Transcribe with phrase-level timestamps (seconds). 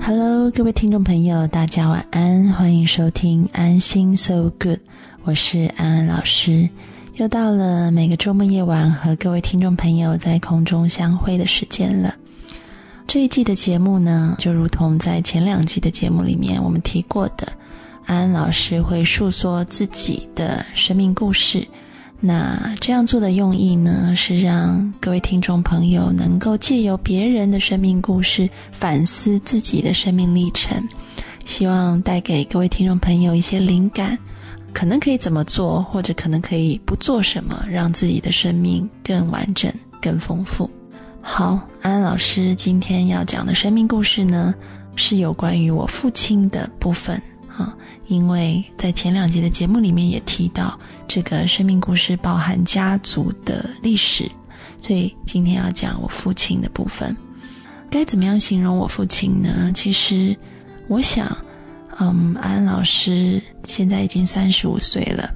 [0.00, 4.78] Hello，各位听众朋友，大家晚安，欢迎收听安心 So Good，
[5.24, 6.68] 我是安安老师。
[7.14, 12.14] 又到了每个周末夜晚和各位听众朋友在空中相会的时间了。
[13.06, 17.52] 这一季的节目呢，就如同在前两季的节目里面我们提过的，
[18.06, 21.66] 安安老师会述说自己的生命故事。
[22.26, 30.82] 那这样做的用意呢，是让各位听众朋友能够借由别人的生命故事反思自己的生命历程，
[31.44, 34.18] 希望带给各位听众朋友一些灵感。
[34.72, 40.68] 可能可以怎么做，或者可能可以不做什么，让自己的生命更完整、更丰富。
[41.20, 44.54] 好，安安老师今天要讲的生命故事呢，
[44.96, 47.20] 是有关于我父亲的部分
[47.56, 47.74] 啊。
[48.06, 54.30] 因为在前两集的节目里面也提到，这个生命故事包含家族的历史，
[54.80, 57.16] 所以今天要讲我父亲的部分。
[57.90, 59.70] 该怎么样形容我父亲呢？
[59.74, 60.36] 其实，
[60.88, 61.36] 我想。
[62.00, 65.32] 嗯，安安老师现在已经三十五岁了。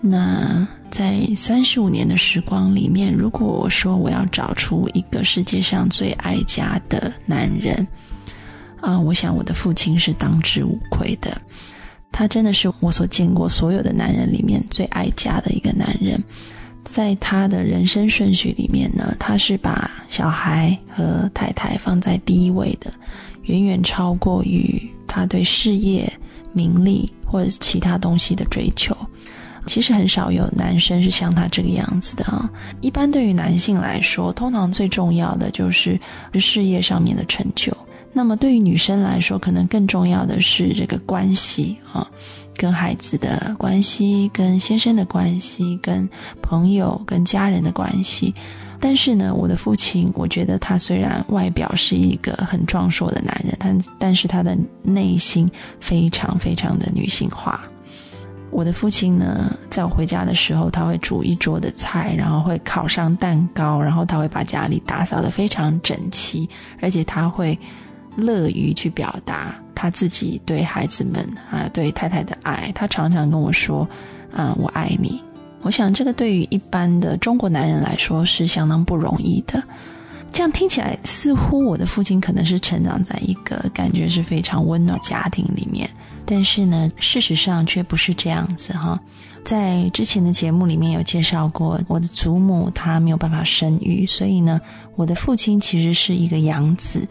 [0.00, 7.86] 那在三十五年的时光里面，如果我说我要找出一个世界上最爱家的男人，
[8.86, 11.36] 啊，我想我的父亲是当之无愧的。
[12.12, 16.22] 他真的是我所见过所有的男人里面最爱家的一个男人。
[16.84, 22.92] 在他的人生顺序里面呢，他是把小孩和太太放在第一位的，
[23.42, 24.88] 远远超过于。
[25.08, 26.12] 他对事业、
[26.52, 28.94] 名利或者其他东西的追求，
[29.66, 32.48] 其实很少有男生是像他这个样子的啊。
[32.82, 35.98] 一般对于男性来说，通常最重要的就是
[36.34, 37.74] 事业上面的成就。
[38.16, 42.08] 那么对于女生来说，可能更重要的是这个关系啊，
[42.56, 46.08] 跟孩子的关系、跟先生的关系、跟
[46.40, 48.34] 朋友、跟家人的关系。
[48.80, 55.46] 但是呢，我的父亲，我觉得他虽然外表是一个很壮硕的男人，但但是他的内心
[55.78, 57.68] 非常非常的女性化。
[58.50, 66.48] 我的父亲呢，在我回家的时候，他会煮一桌的菜，然后会烤上蛋糕，然后他会把家里打扫得非常整齐，
[66.80, 67.58] 而且他会
[68.16, 72.72] 乐于去表达他自己对孩子们啊，对太太的爱。
[72.74, 73.88] 他常常跟我说
[74.32, 75.20] ：“啊，我爱你。”
[75.62, 79.62] 我想，这个对于一般的中国男人来说是相当不容易的。
[80.32, 85.88] 这样听起来，似乎我的父亲可能是成长在一个感觉是非常温暖家庭里面，
[86.24, 89.00] 但是呢，事实上却不是这样子哈。
[89.44, 94.60] 在之前的节目里面有介绍过，我的祖母她没有办法生育，所以呢，
[94.94, 97.08] 我的父亲其实是一个养子。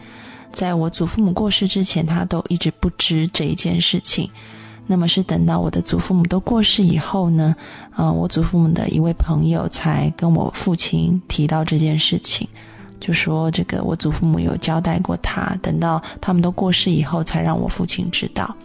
[0.56, 4.30] 在我祖父母过世之前，他都一直不知这一件事情。
[4.86, 7.54] 那么是等到我的祖父母都过世以后呢，
[7.90, 12.48] 啊，我祖父母的一位朋友才跟我父亲提到这件事情，
[12.98, 18.56] 就说这个我祖父母有交代过他，等到他们都过世以后才让我父亲知道。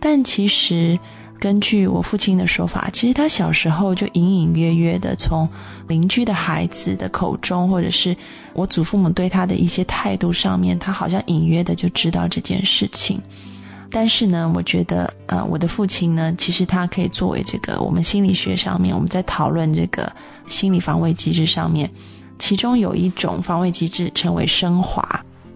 [0.00, 0.98] 但其实
[1.42, 5.48] 根据我父亲的说法，其实他小时候就隐隐约约的从
[5.88, 8.16] 邻居的孩子的口中，或者是
[8.52, 13.20] 我祖父母对他的一些态度上面，他好像隐约的就知道这件事情。
[13.90, 20.10] 但是呢，我觉得，呃，我的父亲呢，其实他可以作为这个我们心理学上面我们在讨论这个
[20.48, 21.90] 心理防卫机制上面，
[22.38, 25.02] 其中有一种防卫机制称为升华。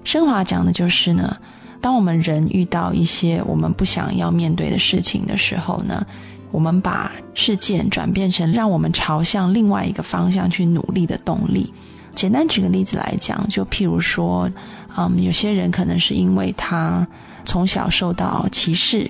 [0.03, 1.37] 升华讲的就是呢，
[1.81, 6.07] 当我们人遇到一些我们不想要面对的事情的时候呢，
[6.51, 11.73] 我们把事件转变成让我们朝向另外一个方向去努力的动力。
[12.15, 14.51] 简单举个例子来讲，就譬如说，
[14.97, 17.07] 嗯，有些人可能是因为他。
[17.49, 19.09] 从小受到歧视，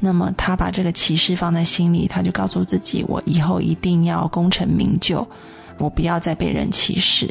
[0.00, 5.28] 那么他把这个歧视放在心里，他就告诉自己：我以后一定要功成名就，
[5.76, 7.30] 我不要再被人歧视。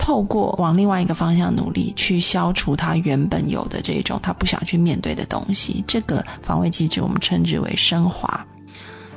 [0.00, 5.84] 透过往另外一个方向努力，去消除他原本有的这种他不想去面对的东西。
[5.86, 8.44] 这个防卫机制我们称之为升华。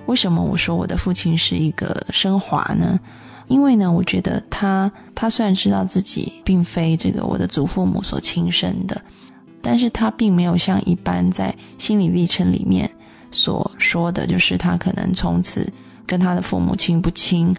[0.07, 2.99] 为什么我说我的父亲是一个升华呢？
[3.47, 9.01] 因为呢，我觉得他他虽然知道自己并非这个我的祖父母所亲生的。
[9.61, 12.89] 但是他并没有像一般在心理历程里面
[13.31, 15.71] 所说的，就是他可能从此
[16.05, 17.55] 跟他的父母亲不亲，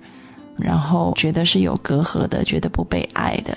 [0.64, 3.56] 然后觉得是有隔阂的，觉得不被爱的，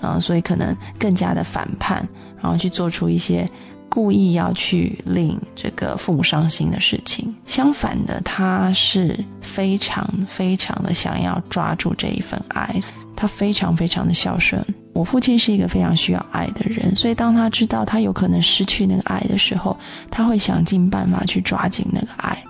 [0.00, 2.08] 啊，所以可能更加的反叛，
[2.40, 3.48] 然后去做出一些
[3.88, 7.34] 故意要去令这个父母伤心的事情。
[7.46, 12.80] 相反的，他是非常非常的想要抓住这一份爱，
[13.16, 14.64] 他非常非常的孝顺。
[14.92, 19.76] 我父亲是一个非常需要爱的人，所以当他知道他有可能失去那个爱的时候，
[20.10, 22.42] 他会想尽办法去抓紧那个爱。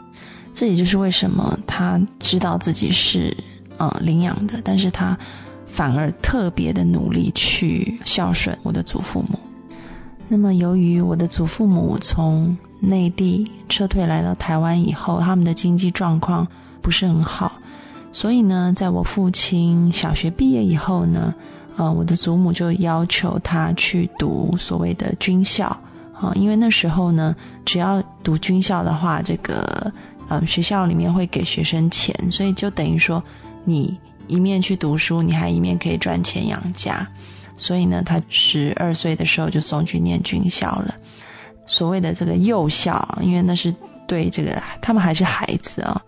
[0.54, 3.36] 这也就是为什么他知道自己是
[3.76, 5.18] 呃领养的，但是他
[5.66, 9.38] 反而特别的努力去孝顺我的祖父母。
[10.28, 16.46] 那么，由于我的祖父母从内地撤退来到台湾以后，他们的经济状况
[16.82, 17.52] 不是很好，
[18.12, 21.32] 所以呢，在我父亲小学毕业以后呢，
[21.76, 25.66] 呃，我的祖母就要求他去读所谓的军校
[26.18, 29.92] 啊，因为那时候呢，只要读军校的话，这个
[30.26, 33.22] 呃学校里面会给学生钱，所以就等于说
[33.66, 37.06] 你一面去读书，你还一面可以赚钱养家。
[37.58, 40.94] 所以呢，他十二岁的时候就送去念军校了。
[41.66, 43.74] 所谓的这个幼校，因为那是
[44.06, 46.00] 对这个他们还是孩子啊。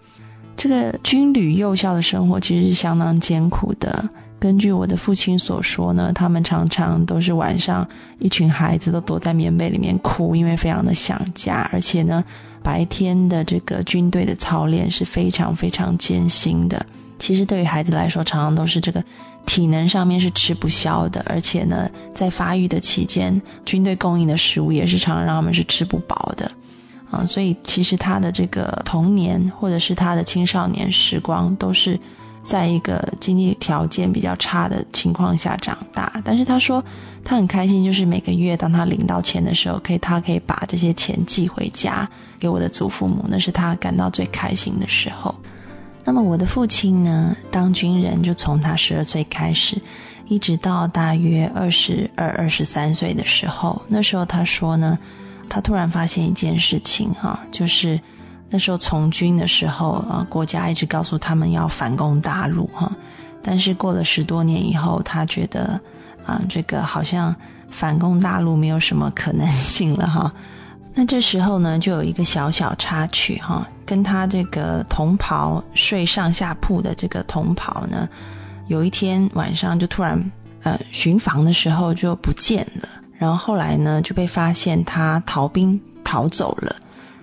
[0.56, 4.08] 这个军旅幼校的生活其实是相当艰苦的。
[4.40, 7.88] 根据我的父亲所说呢，他们常常都是晚上
[8.20, 11.68] 一群孩子都躲在棉被里面哭，因为非常的想家。
[11.72, 12.22] 而且呢，
[12.62, 16.84] 白天的这个军队的操练是非常非常艰辛的。
[17.18, 19.02] 其实对于孩子来说，常常都是这个。
[19.46, 26.52] 体能上面是吃不消的，而且呢，在发育的期间，军队供应的食物也是常常让他们是吃不饱的，
[27.10, 31.98] 啊，所以其实他的这个童年或者是他的青少年时光，都是
[32.42, 36.12] 在一个经济条件比较差的情况下长大。
[36.22, 36.84] 但是他说
[37.24, 42.06] 他很开心，就是每个月当他领到钱的时候，可以他可以把这些钱寄回家
[42.38, 45.34] 给我的祖父母，那是他感到最开心的时候。
[46.08, 49.78] 那么我的父亲呢，当军人就从他十二岁开始，
[50.26, 53.82] 一直到大约二十二、二十三岁的时候。
[53.88, 54.98] 那时候他说呢，
[55.50, 58.00] 他突然发现一件事情哈，就是
[58.48, 62.90] 那时候从军的时候啊，国家一直告诉他们要反攻大陆哈，
[63.42, 65.78] 但是过了十多年以后，他觉得
[66.24, 67.36] 啊，这个好像
[67.70, 70.32] 反攻大陆没有什么可能性了哈。
[71.00, 78.08] 那这时候呢，就有一个小小插曲哈，跟他这个同袍睡上下铺的这个同袍呢，
[78.66, 80.20] 有一天晚上就突然
[80.64, 86.74] 呃巡房的时候就不见了，然后后来呢就被发现他逃兵逃走了，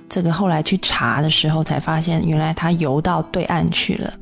[0.07, 4.13] 这个后来去查的时候才发现，原来他游到对岸去了。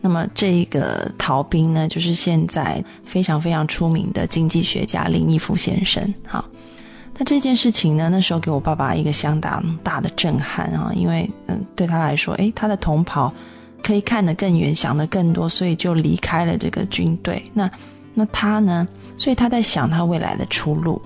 [0.00, 6.44] 那么这个逃兵呢，就是现在非常非常出名的经济学家林毅夫先生，好。
[7.18, 13.32] 那这件事情呢，那时候给我爸爸一个相当大的震撼啊，因为嗯，对他来说，诶，他的同袍
[13.82, 17.42] 可以看得更远，想得更多，所以就离开了这个军队。
[17.54, 17.70] 那
[18.12, 18.86] 那他呢？
[19.16, 21.00] 所以他在想他未来的出路。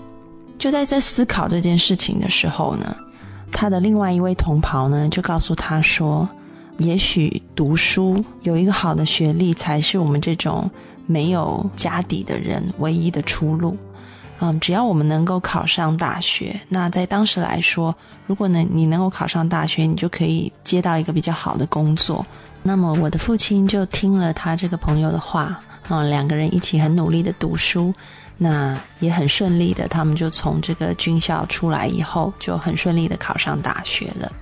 [0.59, 2.97] 就在这思考这件事情的时候呢，
[3.53, 6.29] 他的另外一位同袍呢，就告诉他说，
[6.79, 10.69] 也许读书有一个好的学历，才是我们这种
[11.07, 13.77] 没有家底的人唯一的出路。
[14.43, 17.95] 嗯，只要我们能够考上大学，那在当时来说，
[18.27, 22.25] 如果呢你能够考上大学，你就可以接到一个比较好的工作。
[22.63, 27.93] 那么我的父亲就听了他这个朋友的话，啊，两个人一起很努力的读书，
[28.39, 34.33] 那也很顺利的，他们就从这个军校出来以后，就很顺利的考上大学了。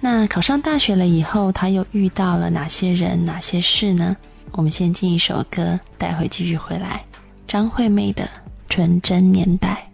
[0.00, 4.14] 那考上大学了以后，他又遇到了哪些人、哪些事呢？
[4.52, 7.02] 我们先进一首歌，待会继续回来。
[7.46, 8.28] 张惠妹的。
[8.68, 9.93] 纯真年代。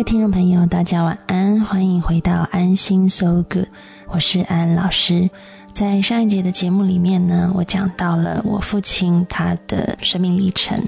[0.00, 3.66] 位听众朋友，大家晚安，欢迎回到安心 So Good，
[4.08, 5.28] 我是安老师。
[5.74, 10.82] 在上一节的节目里面呢，我讲到了我父亲他的生命历程。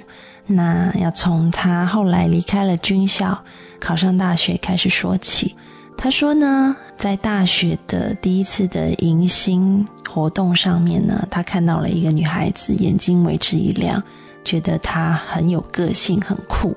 [0.47, 3.39] 那要从他后来离开了军校，
[3.79, 5.55] 考上大学开始说起。
[5.95, 14.03] 他说呢，在大学的第一次的迎新活动上面呢，他看到了一个女孩子，眼睛为之一亮，
[14.43, 16.75] 觉得她很有个性，很酷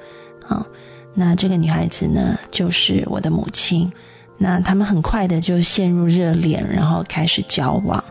[0.49, 0.67] 啊。
[1.15, 3.91] 那这个女孩子呢，就是我的母亲。
[4.37, 8.03] 那他们很快的就陷入热恋，然后开始交往。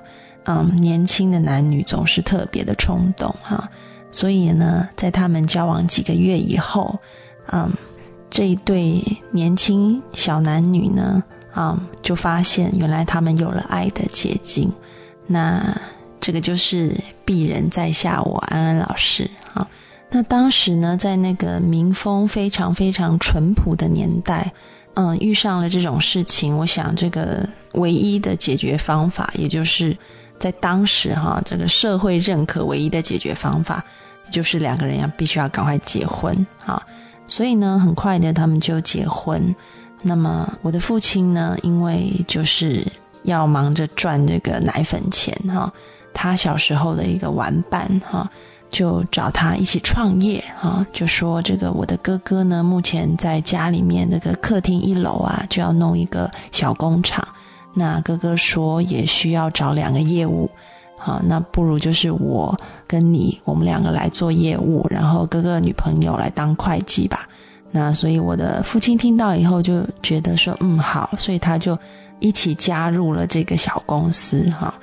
[0.46, 3.68] 嗯，年轻的男女总是特别的冲动哈，
[4.10, 6.98] 所以呢，在他们交往几个月以后，
[7.52, 7.70] 嗯，
[8.30, 11.22] 这一对年轻小男女呢，
[11.56, 14.70] 嗯，就发现原来他们有了爱的结晶。
[15.26, 15.74] 那
[16.20, 16.94] 这个就是
[17.24, 19.66] 鄙人在下我安安老师啊。
[20.16, 24.52] 那当时呢，在那个民风非常非常淳朴的年代，
[24.94, 29.96] 嗯，遇上了这种事情，我想这个唯一的解决方法，也就是
[30.38, 33.82] 在当时哈，这个社会认可唯一的解决方法，
[34.30, 36.80] 就是两个人要必须要赶快结婚啊。
[37.26, 39.52] 所以呢，很快的他们就结婚。
[40.00, 42.86] 那么我的父亲呢，因为就是
[43.24, 45.72] 要忙着赚这个奶粉钱哈，
[46.12, 48.30] 他小时候的一个玩伴哈。
[48.74, 57.24] 就找他一起创业啊，就说这个我的哥哥呢，目前在家里面这个客厅一楼啊，就要弄一个小工厂。
[57.72, 60.50] 那哥哥说也需要找两个业务，
[60.98, 67.28] 好，那不如就是我跟你，我们两个来做业务，然后哥哥女朋友来当会计吧。
[67.70, 71.78] 那所以我的父亲听到以后就觉得说，嗯，好，所以他就
[72.18, 74.74] 一起加入了这个小公司哈。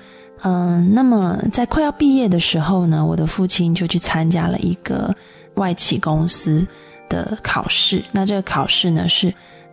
[0.43, 5.13] 嗯，那么在快要毕业的时候呢，我的父亲就去参加了一个
[5.55, 6.65] 外企公司
[7.07, 8.03] 的考试。
[8.11, 9.31] 那这个考试呢是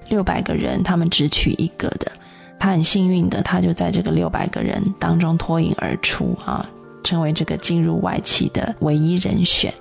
[0.08, 2.12] 六百个人，他们只取一个的。
[2.58, 6.68] 他很幸运的，他就在这个六百个人当中脱颖而出啊，
[7.02, 9.72] 成为这个进入外企的唯一人选。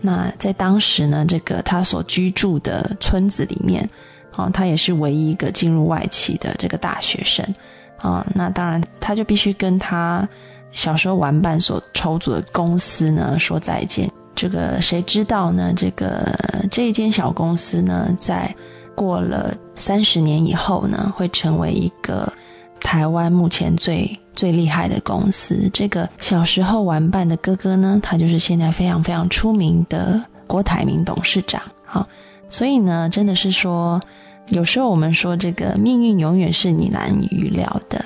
[0.00, 3.88] 那在当时呢，这个他所居住的村子里面，
[4.32, 7.46] 啊，他也是唯一一个进入外企的这个大学生。
[8.06, 10.28] 啊、那当然，他就必须跟他
[10.72, 14.10] 小时候玩伴所筹组的公司呢说再见。
[14.34, 15.72] 这个谁知道呢？
[15.74, 16.38] 这个
[16.70, 18.54] 这一间小公司呢，在
[18.94, 22.30] 过了三十年以后呢，会成为一个
[22.80, 25.70] 台湾目前最最厉害的公司。
[25.72, 31.62] 这个小时候玩伴的哥哥呢，他就是现在非常非常出名的郭台铭董事长。
[31.86, 32.06] 好，
[32.50, 33.98] 所以呢，真的是说，
[34.48, 38.04] 有时候我们说这个命运永远是你难以预料的。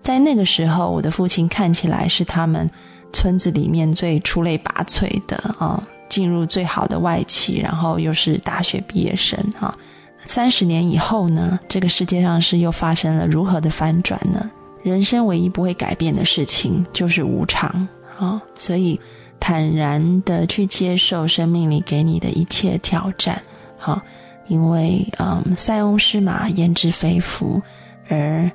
[0.00, 2.68] 在那个时候，我的父亲看起来是他们
[3.12, 9.76] 村子里面最出类拔萃的啊，进入最好的外企，然后又是大学毕业生啊。
[10.24, 14.50] 三十年以后呢，这个世界上是又发生了如何的翻转呢？
[14.82, 17.86] 人生唯一不会改变的事情就是无常
[18.18, 18.98] 啊，所以
[19.38, 23.40] 坦然的去接受生命里给你的一切挑战，
[23.78, 24.00] 好，
[24.46, 27.60] 因为嗯，塞翁失马焉知非福，
[28.08, 28.50] 而。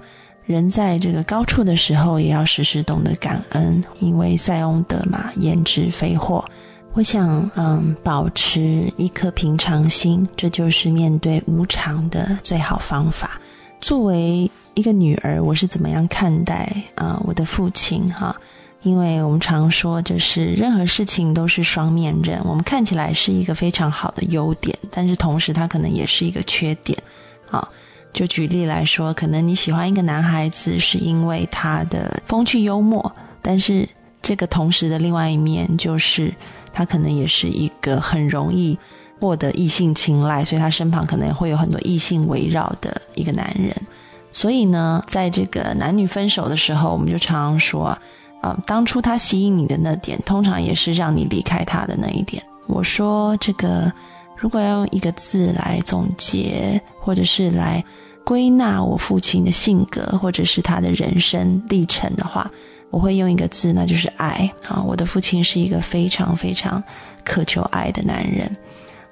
[0.45, 6.41] 人在这个高处的时候，也要时时懂得感恩，因为塞翁得马，焉知非祸。
[6.93, 13.37] 我想，嗯，保持一颗平常心，这就是面对无常的最好方法。
[13.81, 18.09] 作为一个女儿，我是怎么样看待啊我的父亲？
[18.13, 18.33] 哈，
[18.81, 22.39] 因为我们常说，就是任何事情都是双面刃。
[22.43, 26.97] 我们看起来是一个非常好的优点，但是同时，它可能也是一个缺点。
[27.49, 27.67] 啊。
[28.13, 33.87] 就举例来说，可能你喜欢一个男孩子，是因为他的风趣幽默，但是
[34.23, 36.33] 这个同时的另外一面就是，
[36.73, 38.75] 他可能也是一个很容易
[39.19, 43.75] 获得异性青睐，所以他身旁可能会有很多异性围绕的一个男人。
[44.31, 47.95] 所以呢，在这个男女分手的时候，我们就常常说，
[48.41, 52.43] 啊当初他吸引你的那点，通常也是让你离开他的那一点。
[52.67, 53.91] 我说这个，
[54.35, 57.83] 如果要用一个字来总结，或者是来。
[58.27, 62.45] 归纳我父亲的性格，或者是他的人生历程的话，
[62.89, 64.83] 我会用一个字，那就是爱啊！
[64.85, 66.83] 我的父亲是一个非常非常
[67.23, 68.51] 渴求爱的男人，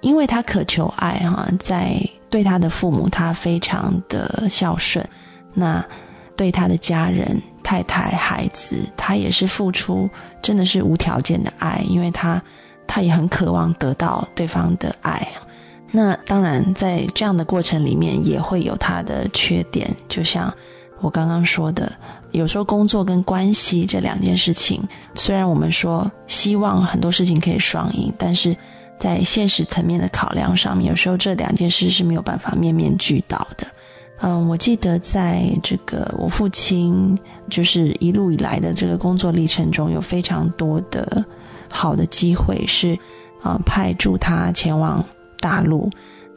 [0.02, 1.98] 因为他渴求爱哈，在
[2.30, 5.02] 对他的父母，他非常的孝顺；
[5.54, 5.82] 那
[6.36, 10.10] 对他的家人、太太、孩子，他也是付出，
[10.42, 12.42] 真的是无条件的爱，因为他
[12.86, 15.28] 他也很渴望得到对方的爱。
[15.92, 20.54] 那当然，在这样的过程里面也会有他的缺点，就像
[21.00, 21.92] 我刚刚说的，
[22.32, 24.84] 有时候工作跟关系这两件事情，
[25.16, 28.54] 虽然我们说希望很多事情可以双赢，但是
[29.00, 33.66] 在现实层面的考量上面，有时候这两件事是没有办法面面俱到的。
[34.22, 37.18] 嗯，我记得在这个我父亲
[37.50, 41.24] 就是一路以来的这个工作历程中，有非常多的
[41.70, 42.98] 好的机会是
[43.42, 45.04] 啊派驻他前往。
[45.42, 45.88] 大陆，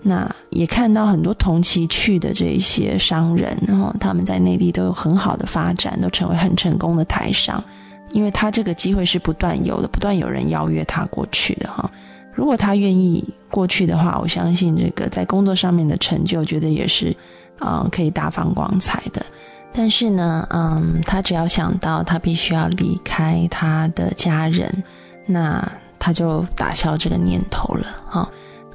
[0.02, 7.62] 那也看到很多同期去的这些商人，然后他们在内地都有很好的发展，都成为很成功的台商。
[8.10, 11.90] 因为他这个机会是不断有的，不断有人邀约他过去的哈。
[12.34, 17.16] 如果他愿意过去的话，我相信这个在工作上面的成就，觉得也是
[17.58, 19.24] 啊可以大放光彩的。
[19.72, 24.82] 但是呢，嗯，他只要想到他必须要离开他的家人，
[25.26, 28.28] 那他就打消这个念头了哈。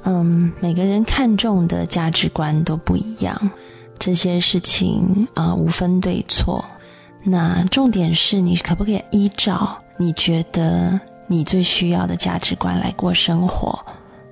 [0.04, 3.50] 嗯，每个人看重的价值观都不一样，
[3.98, 6.64] 这些事情啊无分对错。
[7.22, 13.78] 那重点是你可不可以依照你觉得你最需要的价值观来过生活？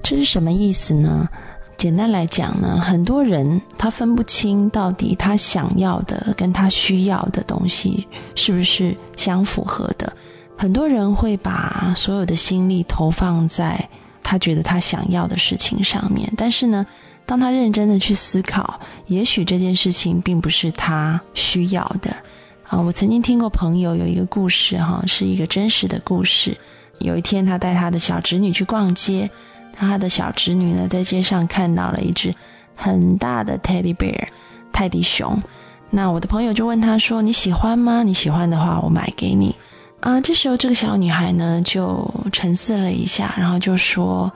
[0.02, 1.28] 这是什么意思呢？
[1.76, 10.12] 简单来讲呢，很多人他分不清到底他想要的跟他需要的东西是不是相符合的。
[10.56, 13.88] 很多人会把所有的心力投放在。
[14.24, 16.86] 他觉得他想要的事情上面，但是呢，
[17.26, 22.14] 当他认真的去思考，也许这件事情并不是他需要的。
[22.68, 26.56] 啊，我曾经听过朋友有一个故事，哈，是一个真实的故事。
[27.00, 29.28] 有一天，他带他的小侄女去逛街，
[29.72, 32.34] 他的小侄女呢，在街上看到了一只
[32.74, 34.26] 很大的 teddy bear
[34.72, 35.40] 泰迪熊。
[35.90, 38.02] 那我的朋友就问他说：“你喜欢吗？
[38.02, 39.54] 你喜欢的话，我买给你。”
[40.00, 44.32] 啊，这时候这个小女孩呢就沉思了一下，然后就说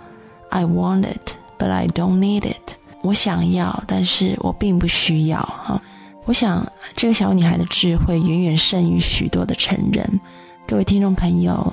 [0.50, 5.40] ：“I want it, but I don't need it。”我想要，但是我并不需要。
[5.40, 5.80] 哈，
[6.24, 10.20] 我想这个小女孩的智慧远远胜于许多的成人。
[10.68, 11.72] 各位听众朋友，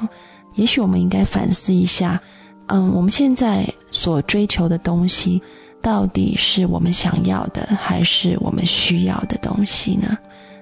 [0.56, 2.20] 也许我们应该反思一下，
[2.68, 5.42] 嗯，我们现在所追求的东西，
[5.82, 10.18] 到底是我们想要的，还是我们需要的东西呢？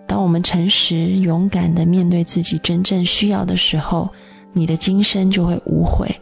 [0.08, 4.10] 当我们诚实、勇敢的面对自己真正需要的时候，
[4.52, 6.14] 你的今生就会无悔。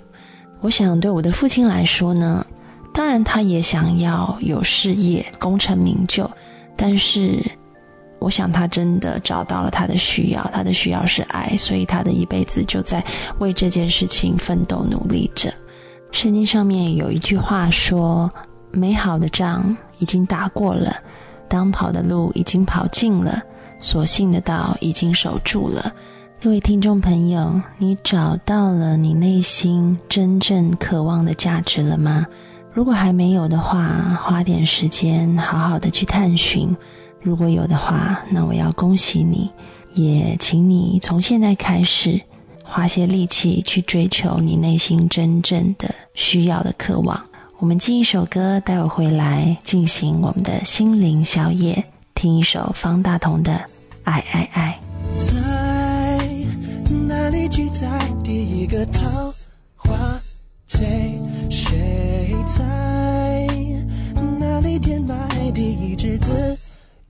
[0.62, 2.46] 我想，对我的父亲来说呢，
[2.94, 6.30] 当然他也想要有事业、功成名就，
[6.76, 7.40] 但是
[8.20, 13.04] 我想他真的找到了他的需要，他的需要是爱，所以他的一辈子就在
[13.40, 15.52] 为这件事情奋斗努力着。
[16.12, 18.30] 圣经上面有一句话说
[18.72, 20.96] ：“美好的仗已经打过了，
[21.48, 23.42] 当跑的路已经跑尽了。”
[23.82, 25.90] 所信的道已经守住了，
[26.42, 32.26] 各位听众朋友，你找到了你内心真正渴望的价值了吗？
[32.74, 36.76] 如果还没有的话，花点时间好好的去探寻；
[37.22, 39.50] 如果有的话，那我要恭喜你，
[39.94, 42.20] 也请你从现在开始
[42.70, 47.20] 花些力气去追求你内心真正的需要的渴望。
[47.58, 53.54] 我们进一首歌，待会回来进行我们的心灵宵夜，听一首方大同的
[54.04, 54.80] 《爱爱爱》。
[55.26, 55.36] 在
[57.08, 57.88] 哪里记载
[58.24, 59.34] 第一个桃
[59.76, 59.98] 花
[60.66, 60.88] 醉？
[61.50, 63.48] 谁在
[64.40, 66.58] 哪里填埋第一只子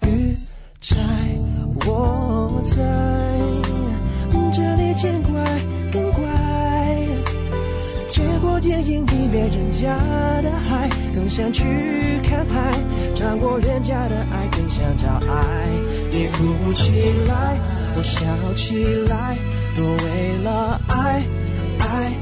[0.03, 0.35] 鱼
[0.81, 0.95] 钗？
[1.85, 3.28] 我在
[8.89, 9.95] 过电影里面人家
[10.41, 11.63] 的海，更想去
[12.23, 12.73] 看海；
[13.15, 15.67] 尝过人家的爱，更想找爱。
[16.11, 16.91] 你哭起
[17.27, 17.59] 来，
[17.95, 18.25] 我笑
[18.55, 19.37] 起来，
[19.75, 21.23] 都为了爱
[21.79, 22.13] 爱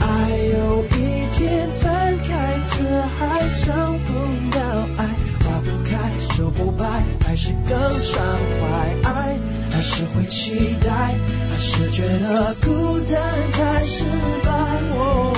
[0.00, 0.30] 爱。
[0.52, 2.84] 有一天翻开辞
[3.16, 3.72] 海，找
[4.04, 4.12] 不
[4.50, 4.60] 到
[4.98, 5.06] 爱，
[5.42, 5.96] 花不开，
[6.34, 6.84] 树不白，
[7.24, 8.22] 还是更畅
[8.60, 9.10] 快。
[9.10, 9.36] 爱
[9.70, 11.14] 还是会期待，
[11.50, 13.18] 还是觉得孤单
[13.52, 14.04] 太失
[14.44, 14.50] 败。
[14.92, 15.32] 哦，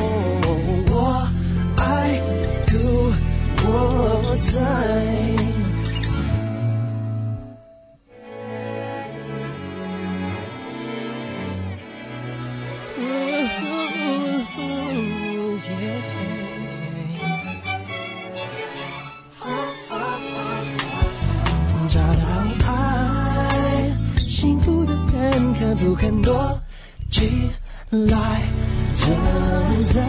[3.65, 4.53] 我在。
[21.89, 22.25] 找到
[22.67, 23.93] 爱，
[24.27, 26.59] 幸福的人肯不肯躲
[27.11, 27.51] 起
[27.91, 28.41] 来？
[28.97, 30.01] 正在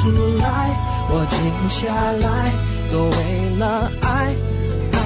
[0.00, 0.08] 出
[0.38, 0.46] 来，
[1.10, 1.36] 我静
[1.68, 2.26] 下来，
[2.90, 3.16] 都为
[3.58, 4.34] 了爱
[4.92, 4.98] 爱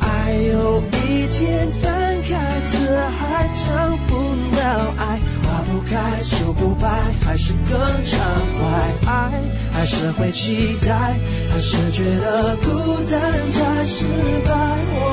[0.00, 0.06] 爱。
[0.50, 4.10] 有一天翻开词海，找不
[4.56, 4.60] 到
[4.98, 6.88] 爱，花不开，树不白，
[7.24, 8.18] 还是更畅
[8.58, 8.66] 快。
[9.06, 9.30] 爱
[9.72, 11.16] 还是会期待，
[11.52, 12.66] 还是觉得孤
[13.08, 14.04] 单太失
[14.44, 14.50] 败。
[14.98, 15.06] 哦，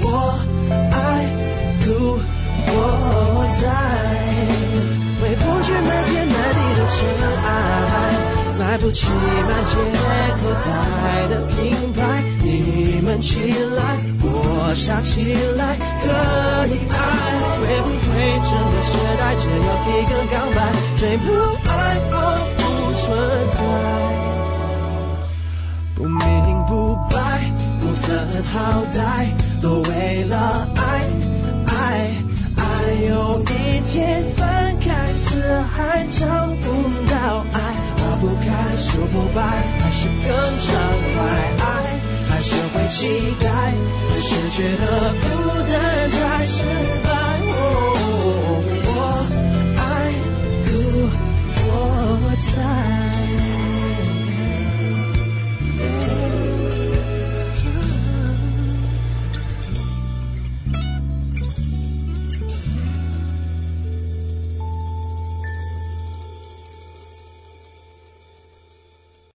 [0.00, 0.06] 我
[0.92, 1.28] 爱
[1.84, 2.18] 故
[2.72, 2.72] 我
[3.60, 3.62] 在。
[5.20, 6.98] 回不去漫天满地的尘，
[8.62, 9.18] 买不起满
[9.66, 9.74] 街
[10.38, 10.70] 口袋
[11.26, 11.56] 的品
[11.94, 12.00] 牌。
[12.44, 13.40] 你们起
[13.74, 16.06] 来，我傻起来，可
[16.68, 16.96] 以爱。
[17.58, 18.14] 会不会
[18.48, 20.58] 整个时代只有一个告白？
[20.96, 21.26] 追不
[21.68, 21.70] 爱
[22.12, 22.14] 我
[22.56, 22.62] 不
[23.00, 23.04] 存
[23.50, 23.58] 在，
[25.96, 26.22] 不明
[26.68, 26.70] 不
[27.10, 27.18] 白，
[27.80, 28.06] 不分
[28.52, 28.54] 好
[28.94, 28.96] 歹，
[29.60, 29.90] 都为
[30.24, 30.34] 了
[30.76, 30.80] 爱
[31.66, 31.72] 爱
[32.56, 32.62] 爱。
[33.08, 33.10] 有
[33.42, 33.44] 一
[33.90, 34.40] 天翻
[34.78, 34.86] 开
[35.18, 36.20] 词海，找，
[36.62, 36.66] 不
[39.34, 39.40] 白
[39.78, 40.68] 还是更畅
[41.14, 41.22] 快
[41.58, 41.64] 爱
[42.28, 44.84] 还是会期待还是觉得
[45.22, 45.26] 孤
[45.70, 46.62] 单太失
[47.02, 47.08] 败
[47.46, 47.50] 我
[49.76, 49.80] 爱
[50.66, 50.70] 故
[51.68, 51.72] 我
[52.56, 52.91] 在。